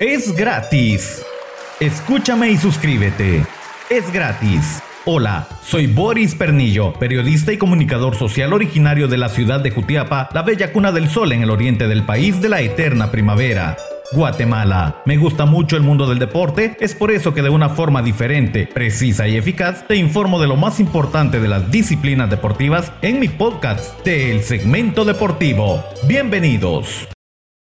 [0.00, 1.22] Es gratis.
[1.78, 3.44] Escúchame y suscríbete.
[3.90, 4.82] Es gratis.
[5.04, 10.40] Hola, soy Boris Pernillo, periodista y comunicador social originario de la ciudad de Jutiapa, la
[10.40, 13.76] bella cuna del sol en el oriente del país de la eterna primavera.
[14.12, 15.02] Guatemala.
[15.04, 18.66] Me gusta mucho el mundo del deporte, es por eso que de una forma diferente,
[18.72, 23.28] precisa y eficaz te informo de lo más importante de las disciplinas deportivas en mi
[23.28, 25.84] podcast del segmento deportivo.
[26.08, 27.06] Bienvenidos.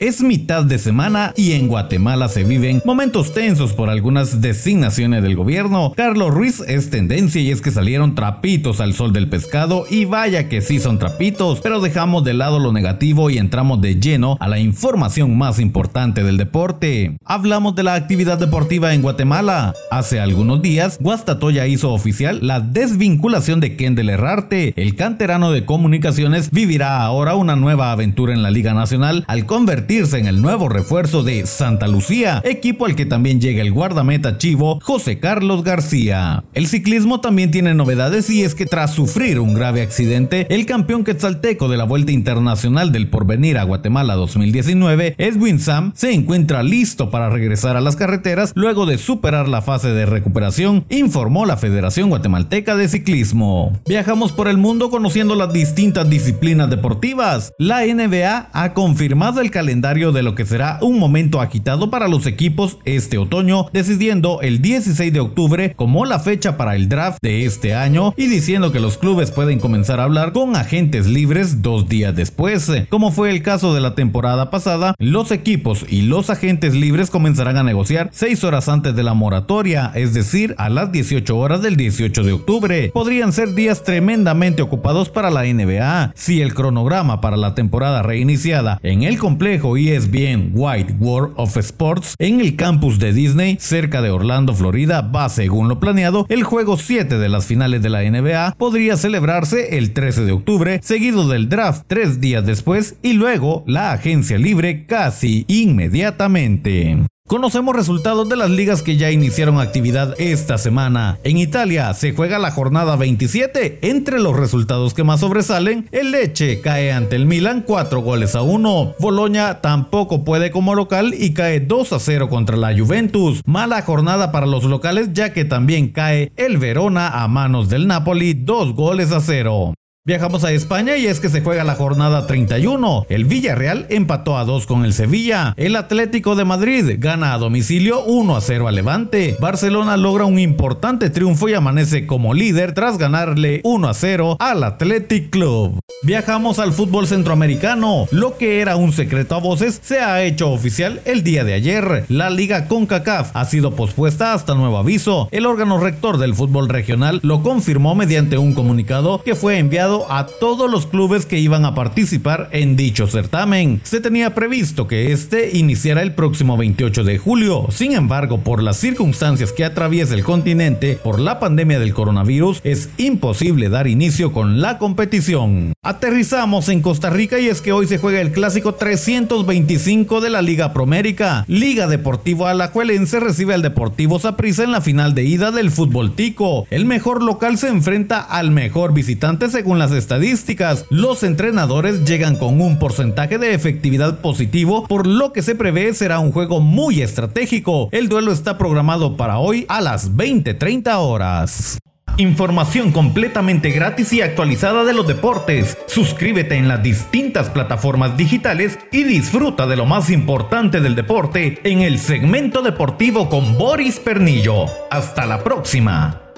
[0.00, 5.36] Es mitad de semana y en Guatemala se viven momentos tensos por algunas designaciones del
[5.36, 5.92] gobierno.
[5.94, 10.48] Carlos Ruiz es tendencia y es que salieron trapitos al sol del pescado y vaya
[10.48, 14.48] que sí son trapitos, pero dejamos de lado lo negativo y entramos de lleno a
[14.48, 17.18] la información más importante del deporte.
[17.26, 19.74] Hablamos de la actividad deportiva en Guatemala.
[19.90, 24.72] Hace algunos días, Guastatoya hizo oficial la desvinculación de Kendall Herrarte.
[24.76, 29.89] El canterano de comunicaciones vivirá ahora una nueva aventura en la Liga Nacional al convertir
[29.90, 34.78] en el nuevo refuerzo de Santa Lucía, equipo al que también llega el guardameta chivo
[34.84, 36.44] José Carlos García.
[36.54, 41.02] El ciclismo también tiene novedades y es que tras sufrir un grave accidente, el campeón
[41.02, 47.10] quetzalteco de la Vuelta Internacional del Porvenir a Guatemala 2019, Edwin Sam, se encuentra listo
[47.10, 52.10] para regresar a las carreteras luego de superar la fase de recuperación, informó la Federación
[52.10, 53.76] Guatemalteca de Ciclismo.
[53.88, 57.52] Viajamos por el mundo conociendo las distintas disciplinas deportivas.
[57.58, 62.26] La NBA ha confirmado el calendario de lo que será un momento agitado para los
[62.26, 67.46] equipos este otoño, decidiendo el 16 de octubre como la fecha para el draft de
[67.46, 71.88] este año y diciendo que los clubes pueden comenzar a hablar con agentes libres dos
[71.88, 72.70] días después.
[72.90, 77.56] Como fue el caso de la temporada pasada, los equipos y los agentes libres comenzarán
[77.56, 81.76] a negociar seis horas antes de la moratoria, es decir, a las 18 horas del
[81.76, 82.90] 18 de octubre.
[82.92, 88.78] Podrían ser días tremendamente ocupados para la NBA si el cronograma para la temporada reiniciada
[88.82, 93.58] en el complejo y es bien White World of Sports en el campus de Disney
[93.60, 97.90] cerca de Orlando, Florida, va según lo planeado, el juego 7 de las finales de
[97.90, 103.12] la NBA podría celebrarse el 13 de octubre, seguido del draft tres días después y
[103.12, 107.09] luego la agencia libre casi inmediatamente.
[107.30, 111.20] Conocemos resultados de las ligas que ya iniciaron actividad esta semana.
[111.22, 113.78] En Italia se juega la jornada 27.
[113.82, 118.42] Entre los resultados que más sobresalen, el Leche cae ante el Milan 4 goles a
[118.42, 118.94] 1.
[118.98, 123.42] Boloña tampoco puede como local y cae 2 a 0 contra la Juventus.
[123.46, 128.34] Mala jornada para los locales ya que también cae el Verona a manos del Napoli
[128.34, 129.74] 2 goles a 0.
[130.06, 133.04] Viajamos a España y es que se juega la jornada 31.
[133.10, 135.52] El Villarreal empató a 2 con el Sevilla.
[135.58, 139.36] El Atlético de Madrid gana a domicilio 1 a 0 a Levante.
[139.40, 144.64] Barcelona logra un importante triunfo y amanece como líder tras ganarle 1 a 0 al
[144.64, 145.78] Athletic Club.
[146.02, 148.06] Viajamos al fútbol centroamericano.
[148.10, 152.06] Lo que era un secreto a voces se ha hecho oficial el día de ayer.
[152.08, 155.28] La liga CONCACAF ha sido pospuesta hasta nuevo aviso.
[155.30, 160.26] El órgano rector del fútbol regional lo confirmó mediante un comunicado que fue enviado a
[160.26, 163.80] todos los clubes que iban a participar en dicho certamen.
[163.84, 167.66] Se tenía previsto que este iniciara el próximo 28 de julio.
[167.70, 172.90] Sin embargo, por las circunstancias que atraviesa el continente por la pandemia del coronavirus, es
[172.96, 175.72] imposible dar inicio con la competición.
[175.82, 180.42] Aterrizamos en Costa Rica y es que hoy se juega el clásico 325 de la
[180.42, 181.46] Liga Promérica.
[181.48, 186.66] Liga Deportivo Alajuelense recibe al Deportivo Saprissa en la final de ida del fútbol tico.
[186.68, 192.60] El mejor local se enfrenta al mejor visitante según las estadísticas, los entrenadores llegan con
[192.60, 197.88] un porcentaje de efectividad positivo, por lo que se prevé será un juego muy estratégico.
[197.90, 201.78] El duelo está programado para hoy a las 20:30 horas.
[202.16, 205.78] Información completamente gratis y actualizada de los deportes.
[205.86, 211.80] Suscríbete en las distintas plataformas digitales y disfruta de lo más importante del deporte en
[211.80, 214.66] el segmento deportivo con Boris Pernillo.
[214.90, 216.29] Hasta la próxima.